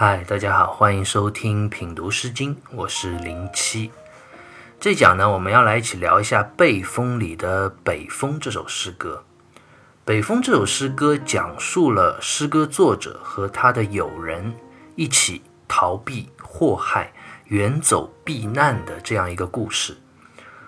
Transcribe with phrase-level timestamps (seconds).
[0.00, 3.90] 嗨，大家好，欢迎收听品读诗经，我是零七。
[4.78, 9.24] 这讲呢，我们要来一起聊一下《北风》里的《北风》这首诗歌。
[10.04, 14.54] 《北风》这首诗歌讲述了诗歌作者和他的友人
[14.94, 17.12] 一起逃避祸害、
[17.46, 19.96] 远走避难的这样一个故事。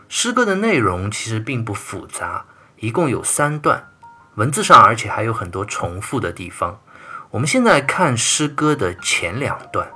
[0.09, 2.46] 诗歌的内容其实并不复杂，
[2.80, 3.90] 一共有三段，
[4.34, 6.80] 文字上而且还有很多重复的地方。
[7.32, 9.88] 我们现在看诗歌的前两段：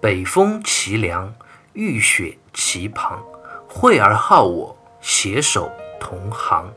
[0.00, 1.34] 北风其凉，
[1.74, 3.22] 浴雪其旁。
[3.68, 6.72] 惠而好我，携手同行。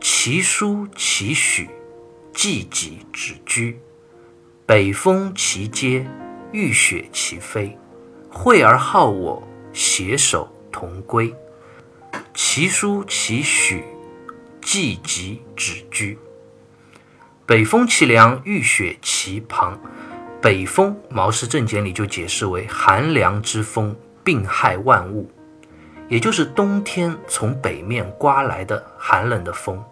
[0.00, 1.70] 其书其许，
[2.34, 3.80] 寂寂止居。
[4.66, 6.04] 北风其嗟，
[6.50, 7.78] 浴雪其飞。
[8.28, 9.40] 惠而好我，
[9.72, 11.32] 携手同归。
[12.34, 13.84] 其书其许，
[14.60, 16.18] 寂寂止居。
[17.46, 19.78] 北风其凉，浴雪其旁。
[20.40, 25.30] 北风，《毛氏正解》里就解释为寒凉之风，病害万物，
[26.08, 29.84] 也就是冬天从北面刮来的寒冷的风。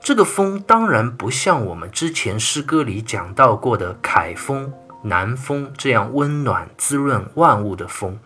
[0.00, 8.18] 这个风当然不像我们之前诗歌里讲到过的凯风、南风这样温暖滋润万物的风，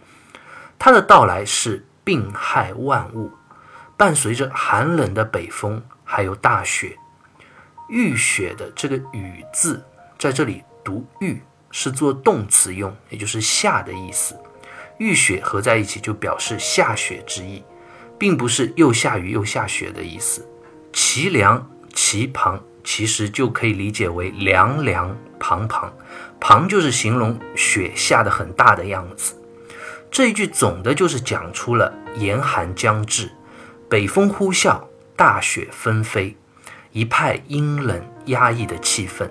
[0.79, 3.31] 它的到来是病害万物，
[3.99, 6.97] 伴随着寒冷的北风，还有大雪。
[7.93, 9.85] 浴雪的这个“雨”字
[10.19, 14.35] 在这里读“浴”，是做动词用，也就是下的意思。
[14.99, 17.63] 浴雪合在一起就表示下雪之意，
[18.19, 20.49] 并不是又下雨又下雪的意思。
[20.91, 25.93] 其凉其旁，其实就可以理解为凉凉旁旁，
[26.41, 29.35] 旁就是形容雪下的很大的样子。
[30.11, 33.31] 这一句总的就是讲出了严寒将至，
[33.91, 34.83] 北风呼啸，
[35.15, 36.35] 大雪纷飞。
[36.93, 39.29] 一派阴冷压抑的气氛。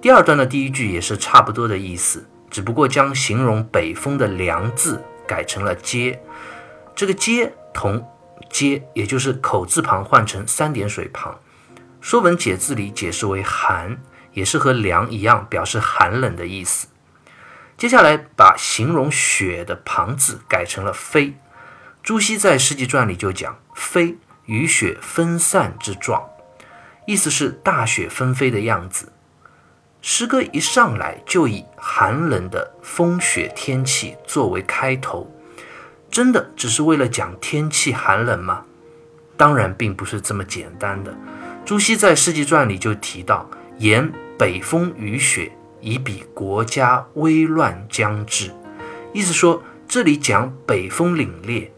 [0.00, 6.22] 第二段的第一句也是差不多的意思，只不过将形容北风的凉字改成了街。
[6.94, 8.06] 这个街同
[8.50, 11.40] 街，也就是口字旁换成三点水旁，
[12.00, 13.98] 《说文解字》里解释为寒，
[14.34, 16.88] 也是和凉一样，表示寒冷的意思。
[17.76, 21.34] 接下来把形容雪的旁字改成了飞。
[22.02, 26.28] 朱熹在《世纪传》里就讲飞雨雪分散之状。
[27.06, 29.12] 意思是大雪纷飞的样子。
[30.00, 35.30] 诗歌一上来就以寒冷的风雪天气作为开头，
[36.10, 38.64] 真的只是为了讲天气寒冷吗？
[39.36, 41.12] 当然并不是这么简单的。
[41.64, 43.48] 朱熹在《世纪传》里就提到
[43.80, 45.50] ：“言北风雨雪，
[45.80, 48.52] 以比国家危乱将至。”
[49.14, 51.70] 意思说，这里讲北风凛冽。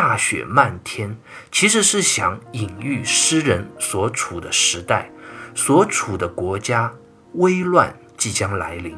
[0.00, 1.18] 大雪漫天，
[1.50, 5.10] 其实是想隐喻诗人所处的时代、
[5.56, 6.92] 所处的国家
[7.32, 8.96] 危乱即将来临。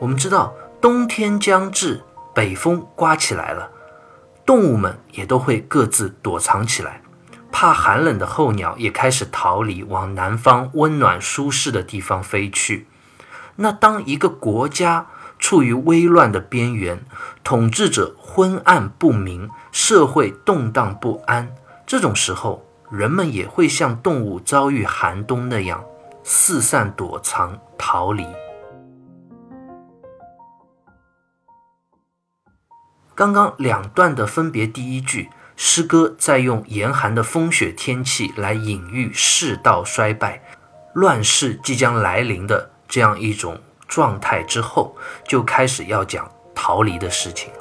[0.00, 2.02] 我们知道，冬天将至，
[2.34, 3.70] 北风刮起来了，
[4.44, 7.00] 动物们也都会各自躲藏起来。
[7.52, 12.88] 怕寒冷的候鸟也开始逃离，往南方温暖舒适的地方飞去。
[13.54, 15.06] 那当一个国家
[15.42, 17.04] 处于危乱的边缘，
[17.42, 19.50] 统治者昏暗不明。
[19.72, 21.52] 社会动荡不安，
[21.84, 25.84] 这种时候，人们也会像动物遭遇寒冬那样
[26.22, 28.24] 四散躲藏、逃离。
[33.16, 40.40] 刚刚两段的分别，第一句诗歌在用严寒的风雪天气来隐喻世道衰败、
[40.94, 43.60] 乱世即将来临的这样一种
[43.92, 44.96] 状态之后，
[45.28, 47.52] 就开始要讲逃离的事情。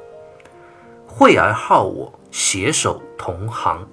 [1.05, 3.85] 惠而好我，携手同行。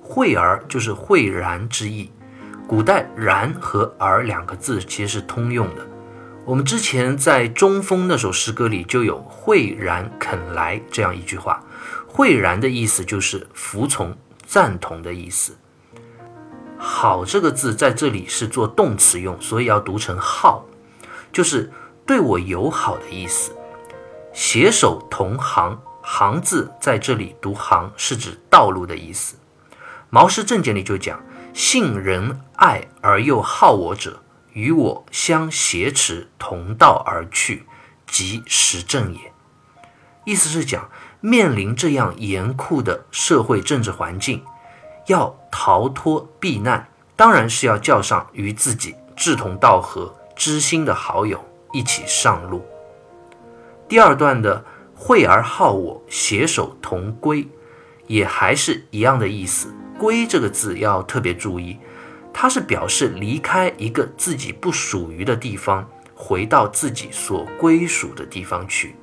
[0.00, 2.10] 惠而就是惠然之意。
[2.66, 5.86] 古代“然”和“而”两个字其实是通用的。
[6.46, 11.62] 我们之前在中风那首诗歌里就有“惠然肯来”这样一句话。
[12.06, 14.16] 惠然的意思就是服从、
[14.46, 15.54] 赞同的意思。
[16.78, 20.64] 好这个字在这里是做动词用，所以要读成好，
[21.32, 21.72] 就是
[22.06, 23.56] 对我友好的意思。
[24.32, 25.80] 携手同行。
[26.10, 29.36] 行字在这里读行是指道路的意思。
[30.08, 31.22] 毛氏正解里就讲：
[31.52, 34.22] 信仁爱而又好我者，
[34.54, 37.66] 与我相挟持，同道而去，
[38.06, 39.20] 即实正也。
[40.24, 40.88] 意思是讲，
[41.20, 44.42] 面临这样严酷的社会政治环境，
[45.08, 51.44] 要逃脱避难，当然是要叫上与自己志同道合、知心的好友
[51.74, 52.64] 一起上路。
[53.86, 54.64] 第二段的。
[55.00, 57.46] 惠而好我，携手同归，
[58.08, 59.72] 也还是一样的意思。
[59.96, 61.78] 归这个字要特别注意，
[62.32, 68.96] 它是表示离开一个自己不属于的地方，回到自己所归属的地方去。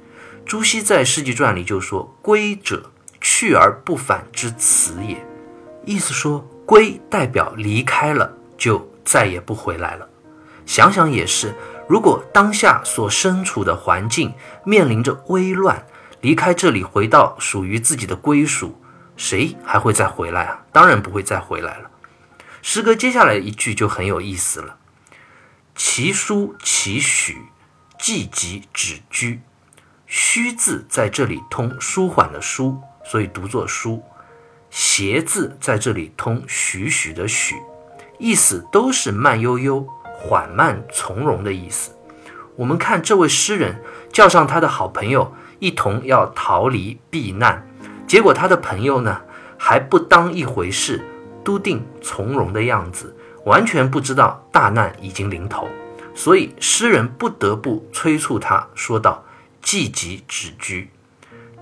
[0.46, 2.92] 朱熹在《世纪传》里就说：“归者，
[3.22, 5.26] 去而不返之辞也。”
[5.86, 10.06] 意思说，归代表离开了，就再也不回来了。
[10.66, 11.54] 想想也是，
[11.88, 14.34] 如果当下所身处的环境
[14.64, 15.86] 面临着危乱，
[16.22, 18.82] 离开这里回到属于自己的归属，
[19.16, 20.64] 谁还会再回来啊？
[20.72, 21.92] 当然不会再回来了。
[22.62, 24.78] 诗歌接下来一句就很有意思了
[25.76, 27.38] ：“其舒其许，
[28.00, 29.42] 寂寂止居。
[30.08, 33.98] ”“虚”字在这里通舒缓的“舒”，所以读作“舒
[34.72, 37.56] ”；“斜”字在这里通徐徐的“徐”，
[38.18, 39.88] 意思都是慢悠悠、
[40.28, 41.92] 缓慢从容的意思。
[42.56, 43.80] 我们看这位诗人
[44.12, 47.64] 叫上他的好朋友一同要逃离避难，
[48.08, 49.22] 结果他的朋友呢
[49.56, 51.00] 还不当一回事。
[51.44, 55.68] 笃定从容的样子，完全不知道大难已经临头，
[56.16, 59.24] 所以诗人不得不催促他说道
[59.62, 60.90] ：“既急止居。”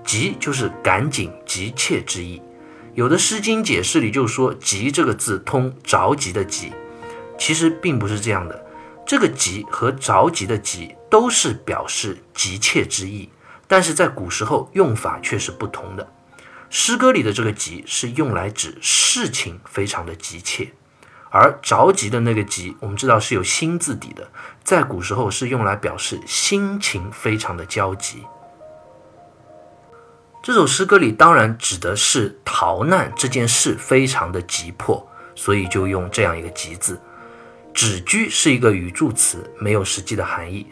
[0.02, 2.40] 急就是赶紧、急切之意。
[2.94, 6.72] 有的《诗经》解释里就说“急”这个字通着急的急，
[7.38, 8.64] 其实并不是这样的。
[9.06, 13.28] 这个“急”和着急的“急”都是表示急切之意，
[13.68, 16.10] 但是在古时候用法却是不同的。
[16.70, 20.72] 诗歌里的这个急是用来指事情非常的急切，
[21.30, 24.26] 而着急的那个急，我们知道是有心字底的，
[24.64, 28.24] 在古时候是用来表示心情非常的焦急。
[30.42, 37.00] 这首诗歌里当然指的是逃难这件事非常的急迫，所以就用这样一个急字。
[37.74, 40.66] 止居是一个语助词，没有实际的含义。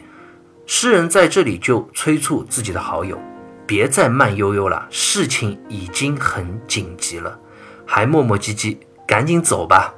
[0.65, 3.19] 诗人在这里就催促自己的好友。
[3.65, 7.39] 别再慢悠悠了，事情已经很紧急了，
[7.85, 8.77] 还磨磨唧唧，
[9.07, 9.93] 赶紧走吧。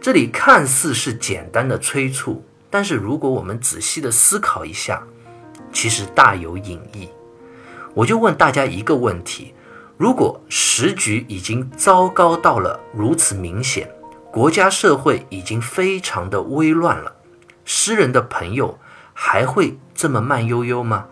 [0.00, 5.06] 这里看似是简单的催促，但是如果我们仔细的思考一下，
[5.72, 7.08] 其实大有隐意。
[7.94, 9.54] 我就问大家一个问题：
[9.96, 13.88] 如果时局已经糟糕到了如此明显，
[14.32, 17.16] 国家社会已经非常的危乱了，
[17.66, 18.78] 诗人的朋友
[19.12, 21.06] 还会这么慢悠悠吗？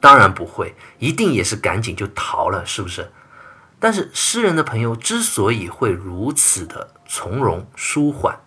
[0.00, 3.12] 当然不会，一定也是赶紧就逃了，是不是？
[3.78, 8.40] 但是诗人的朋友之所以会如此的从容舒缓，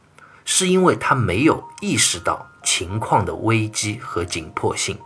[0.43, 4.97] 是因为他没有意识到情况的危机和紧迫性。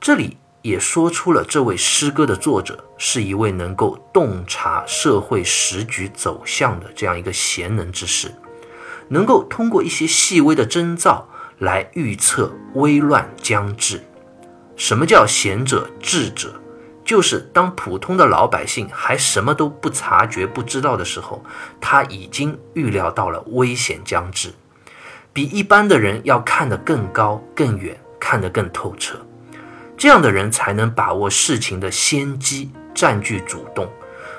[0.00, 8.32] 这里也说出了这位诗歌的作者是一位能够洞察社会时局走向的这样一个贤能之士，
[9.08, 11.28] 能够通过一些细微的征兆
[11.58, 14.02] 来预测危乱将至。
[14.74, 16.54] 什么叫贤者智者？
[17.04, 21.44] 就是当普通的老百姓还什么都不察觉、不知道的时候，
[21.78, 24.54] 他已经预料到了危险将至，
[25.30, 29.18] 比一般的人要看得更高、更远，看得更透彻。
[30.04, 33.90] 这样的人才能把握事情的先机，占据主动。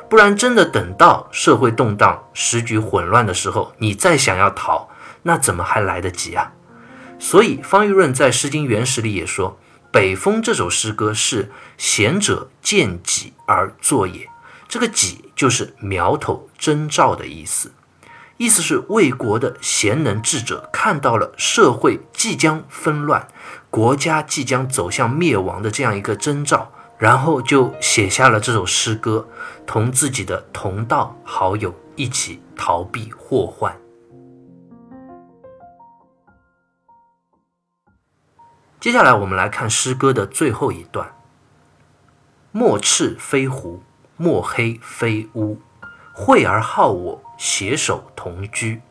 [0.07, 4.87] 不然，真的等到社会动荡、时局混乱的时候，你再想要逃，
[5.23, 6.51] 那怎么还来得及啊？
[7.17, 9.57] 所以，方玉润在《诗经原始》里也说。
[9.91, 14.29] 北风这首诗歌是贤者见己而作也，
[14.67, 17.71] 这个己就是苗头征兆的意思，
[18.37, 23.27] 意思是魏国的贤能智者看到了社会即将纷乱，
[23.75, 29.27] 国家即将走向灭亡的这样一个征兆，然后就写下了这首诗歌，
[29.67, 33.77] 同自己的同道好友一起逃避祸患。
[38.79, 41.13] 接下来我们来看诗歌的最后一段：
[42.53, 43.83] 莫赤非胡，
[44.15, 45.59] 莫黑非乌，
[46.13, 48.81] 惠而好我，携手同居。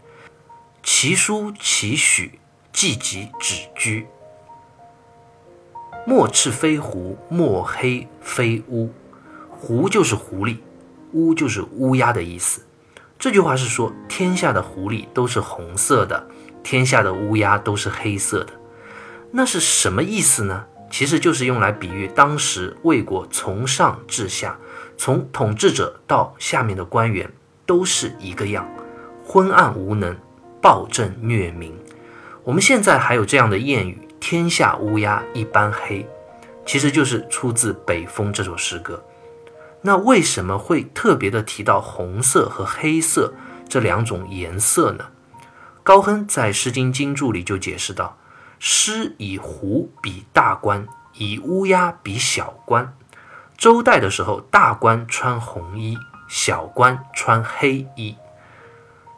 [0.82, 2.38] 其舒其许，
[2.70, 4.06] 寂寂止居。
[6.06, 8.92] 莫赤非狐，莫黑非乌。
[9.48, 10.58] 狐就是狐狸，
[11.12, 12.60] 乌就是乌鸦的意思。
[13.18, 16.26] 这句话是说，天下的狐狸都是红色的，
[16.62, 18.52] 天下的乌鸦都是黑色的。
[19.30, 20.66] 那是什么意思呢？
[20.90, 24.58] 其实就是用来比喻当时魏国从上至下，
[24.96, 27.28] 从统治者到下面的官员
[27.64, 28.68] 都是一个样，
[29.24, 30.14] 昏暗无能，
[30.60, 31.72] 暴政虐民。
[32.44, 36.08] 我们现在还有这样的谚语：“天下乌鸦一般黑”，
[36.64, 39.04] 其实就是出自《北风》这首诗歌。
[39.82, 43.34] 那为什么会特别的提到红色和黑色
[43.68, 45.08] 这两种颜色呢？
[45.82, 48.16] 高亨在《诗经经注》里就解释道。
[48.58, 52.96] 诗以狐比大官，以乌鸦比小官。
[53.58, 58.16] 周代的时候，大官穿红衣，小官穿黑衣。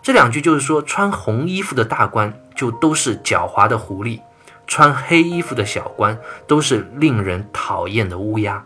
[0.02, 4.20] 这两句就是说，穿红衣服的大官就都是狡猾的狐狸，
[4.66, 8.64] 穿黑衣服的小官都是令人讨厌的乌鸦。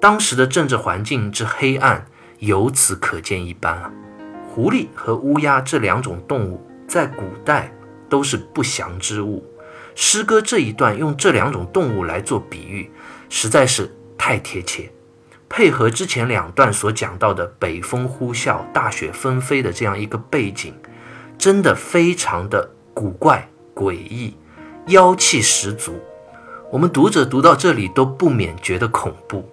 [0.00, 2.06] 当时的政治环境之黑暗，
[2.38, 3.90] 由此可见一斑啊！
[4.48, 7.72] 狐狸和乌鸦这两种动物在古代
[8.08, 9.44] 都是不祥之物。
[9.94, 12.90] 诗歌这一段用这两种动物来做比喻，
[13.28, 14.90] 实在是太贴切。
[15.48, 20.74] 配合之前两段所讲到的北风呼啸、大雪纷飞的这样一个背景，
[21.38, 24.36] 真的非常的古怪诡异，
[24.86, 26.00] 妖气十足。
[26.70, 29.48] 我们读者读到这里都不免觉得恐怖。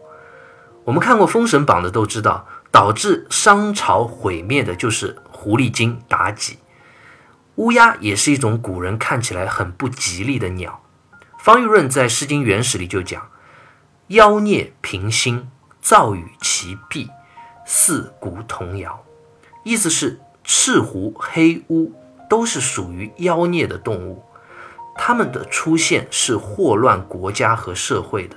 [0.83, 6.59] 我们看过《封神榜》的都知道，导致商朝毁灭的就是狐狸精妲己。
[7.55, 10.81] 乌鸦也是一种古人看起来很不吉利的鸟。
[11.37, 13.29] 方玉润在《诗经原始》里就讲
[14.09, 15.47] ：“妖孽平心。”
[15.83, 17.09] 造与其弊，
[17.65, 19.03] 似古童谣，
[19.65, 21.91] 意思是赤狐、黑乌
[22.29, 24.23] 都是属于妖孽的动物，
[24.95, 28.35] 他们的出现是祸乱国家和社会的。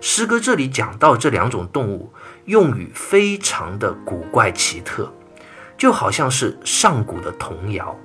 [0.00, 2.12] 诗歌这里讲到这两种动物，
[2.46, 5.12] 用语非常的古怪奇特，
[5.78, 7.96] 就好像是上古的童谣。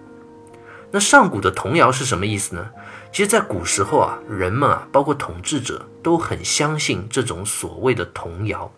[0.91, 2.69] 那上古的童谣是什么意思呢？
[3.11, 8.71] 其实，在古时候啊，人们啊，包括统治者，都很相信这种所谓的童谣，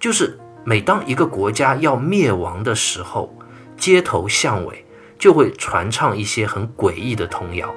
[0.00, 3.34] 就是每当一个国家要灭亡的时候，
[3.76, 4.84] 街头巷尾
[5.18, 7.72] 就会传唱一些很诡异的童谣，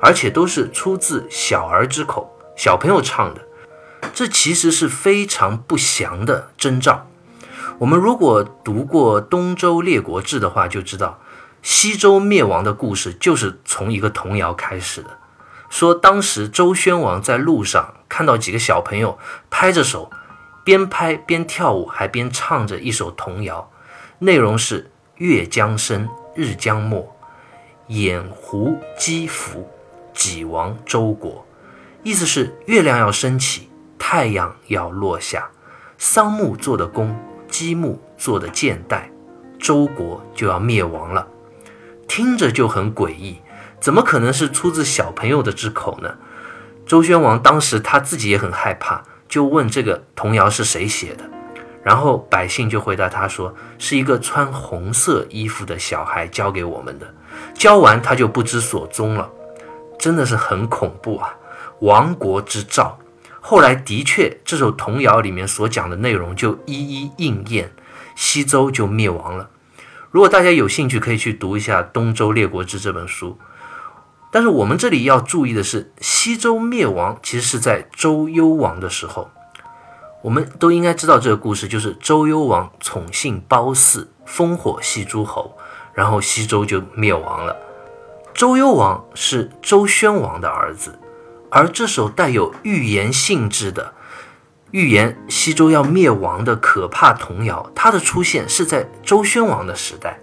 [0.00, 3.40] 而且都是出自小儿之口，小朋友唱的。
[4.14, 7.06] 这其实是非常不祥的征兆。
[7.78, 11.20] 我们如果读过《东周列国志》的话，就知道
[11.62, 15.18] 西周灭亡的故事就是从一个童谣开始的。
[15.68, 19.18] 说当时周宣王在路上看到几个小朋友
[19.50, 20.10] 拍着手，
[20.64, 23.70] 边拍边跳舞，还边唱着一首童谣，
[24.20, 27.12] 内容是“月将升，日将没，
[27.88, 29.68] 掩狐击伏，
[30.16, 31.46] 己亡周国”，
[32.02, 33.68] 意思是月亮要升起，
[33.98, 35.48] 太阳要落下，
[35.98, 37.16] 桑木做的弓，
[37.48, 39.10] 积木做的箭袋，
[39.58, 41.26] 周国就要灭亡了，
[42.08, 43.38] 听着就很诡异。
[43.78, 46.16] 怎么可能是出自小朋友的之口呢？
[46.86, 51.24] 周宣王当时他自己也很害怕，就问这个童谣是谁写的，
[51.82, 57.14] 然后百姓就回答他说是一个穿红色衣服的小孩教给我们的，
[57.54, 59.28] 教完他就不知所踪了，
[59.98, 61.34] 真的是很恐怖啊！
[61.80, 62.98] 亡国之兆。
[63.40, 67.72] 后来的确，这首童谣里面所讲的内容就一一应验，
[68.14, 69.50] 西周就灭亡了。
[70.10, 73.38] 如果大家有兴趣，可以去读一下《东周列国志》这本书。
[74.32, 79.30] 但是我们这里要注意的是，西周灭亡其实是在周幽王的时候。
[80.22, 85.56] 我们都应该知道这个故事，就是周幽王宠幸褒姒，烽火戏诸侯，
[85.94, 87.56] 然后西周就灭亡了。
[88.36, 90.98] 周幽王是周宣王的儿子，
[91.50, 93.94] 而这首带有预言性质的、
[94.72, 100.20] 预言西周要灭亡的可怕童谣，它的出现是在周宣王的时代，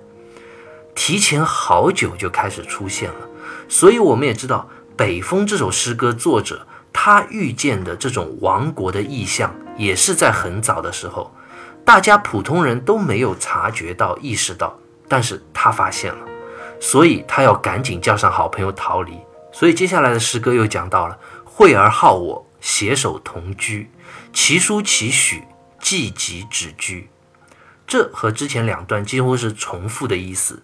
[0.93, 3.27] 提前好久就开始出现了。
[3.67, 11.34] 所以我们也知道，《北风》这首诗歌作者他遇见的这种亡国的意象，也是在很早的时候，
[11.84, 14.77] 大家普通人都没有察觉到、意识到，
[15.08, 16.20] 但是他发现了，
[16.84, 19.18] 所以他要赶紧叫上好朋友逃离。
[19.54, 23.90] 所以接下来的诗歌又讲到了“惠而好我，携手同居，
[24.34, 25.46] 其书其许，
[25.80, 27.10] 既己止居”，
[27.88, 30.62] 这和之前两段几乎是重复的意思。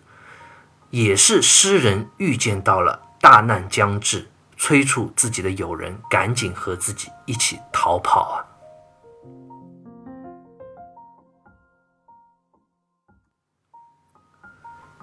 [0.89, 8.43] 也是诗人预见到了大难将至，催促自己的友人赶紧和自己一起逃跑啊！《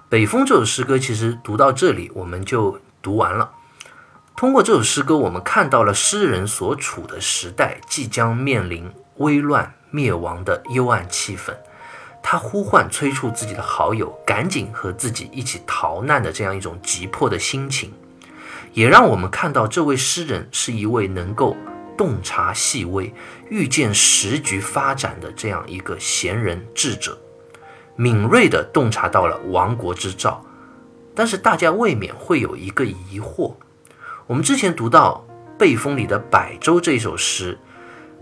[0.09, 3.51] 北风》这首诗歌其实读到这里我们就读完了。
[4.37, 11.53] 通过这首诗歌，我们看到了诗人所处的时代即将面临危乱灭亡的幽暗气氛。
[12.23, 17.91] 他呼唤、催促自己的好友赶紧和自己一起逃难的这样一种急迫的心情，
[18.71, 21.57] 也让我们看到这位诗人是一位能够
[21.97, 23.13] 洞察细微、
[23.49, 27.17] 预见时局发展的这样一个贤人智者，
[27.97, 30.41] 敏锐地洞察到了亡国之兆。
[31.13, 33.55] 但是大家未免会有一个疑惑：
[34.27, 35.25] 我们之前读到
[35.57, 37.57] 《背风》里的百舟这首诗，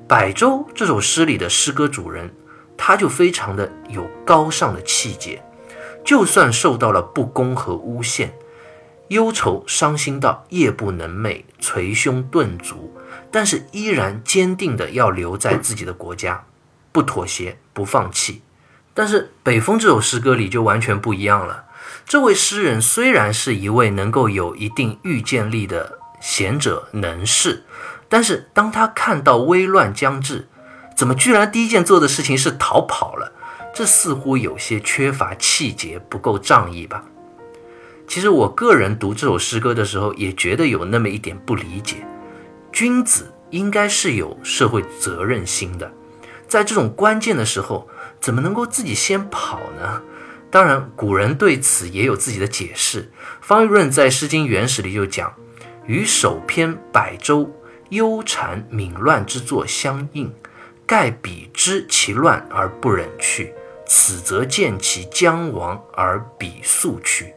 [0.07, 2.33] 百舟这首诗里的诗歌主人。
[2.77, 5.41] 他就非常的有高尚的气节，
[6.03, 8.33] 就算受到了不公和诬陷，
[9.07, 12.93] 忧愁伤心到夜不能寐，捶胸顿足，
[13.31, 16.45] 但是依然坚定的要留在自己的国家，
[16.91, 18.41] 不妥协，不放弃。
[18.95, 21.65] 但是《北风》这首诗歌里就完全不一样了。
[22.07, 27.63] 这位诗人虽然是一位能够有一定预见力的贤者能士。
[28.07, 30.47] 但是当他看到危乱将至，
[30.95, 33.33] 怎么居然第一件做的事情是逃跑了？
[33.73, 37.03] 这似乎有些缺乏气节，不够仗义吧？
[38.07, 42.07] 其实我个人读这首诗歌的时候，也觉得有那么一点不理解。
[42.71, 45.91] 君子应该是有社会责任心的，
[46.47, 47.87] 在这种关键的时候，
[48.19, 50.01] 怎么能够自己先跑呢？
[50.51, 53.11] 当然，古人对此也有自己的解释。
[53.41, 55.33] 方玉润在《诗经原始》里就讲
[55.85, 57.53] ：“与首篇百周
[57.89, 60.33] 忧谗敏乱之作相应，
[60.85, 63.53] 盖彼知其乱而不忍去，
[63.85, 67.33] 此则见其将亡而彼速去。”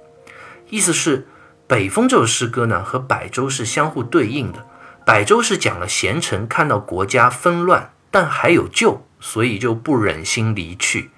[0.70, 1.18] 意思是，
[1.66, 4.64] 《北风》这首诗歌呢和百周是相互对应的。
[5.04, 11.10] 百周是讲了贤臣看到国家纷乱，但还有救，所以就不忍心离去；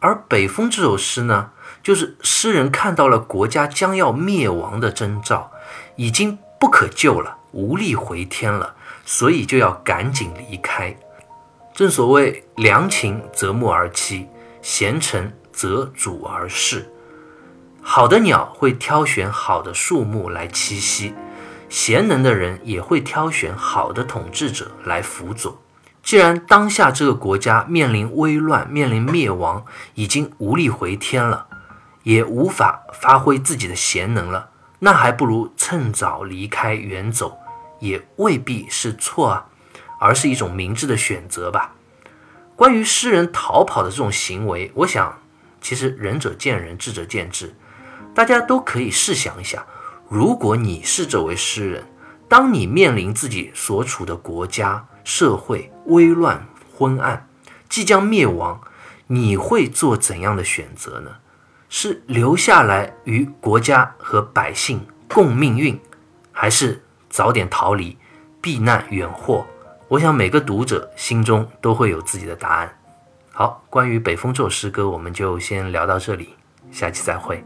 [0.00, 1.50] 而《北风》这首诗呢，
[1.82, 5.52] 就是诗人看到了国家将要灭亡的征兆，
[5.96, 10.96] 已经不可救了，无力回天了，所以就要赶紧离开。
[11.74, 14.26] 正所谓良禽择木而栖，
[14.60, 16.92] 贤臣择主而事。
[17.80, 21.14] 好的鸟会挑选好的树木来栖息，
[21.68, 25.61] 贤能的人也会挑选好的统治者来辅佐。
[26.02, 31.46] 既然当下这个国家面临危乱、面临灭亡，已经无力回天了，
[32.02, 37.38] 也无法发挥自己的贤能了，那还不如趁早离开远走，
[37.78, 39.46] 也未必是错啊，
[40.00, 41.72] 而是一种明智的选择吧。
[42.56, 45.20] 关于诗人逃跑的这种行为，我想，
[45.60, 47.54] 其实仁者见仁，智者见智。
[48.14, 49.64] 大家都可以试想一下，
[50.08, 51.86] 如果你是这位诗人，
[52.28, 57.28] 当你面临自己所处的国家、社会危乱昏暗，
[57.68, 58.60] 即将灭亡，
[59.06, 61.10] 你会做怎样的选择呢？
[61.68, 65.80] 是留下来与国家和百姓共命运，
[66.30, 67.96] 还是早点逃离，
[68.40, 69.46] 避难远祸？
[69.88, 72.78] 我想每个读者心中都会有自己的答案。
[73.32, 76.34] 好，关于《北风》这首诗歌，我们就先聊到这里，
[76.70, 77.42] 下期再会。